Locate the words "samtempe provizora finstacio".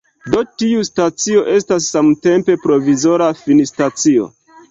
1.97-4.29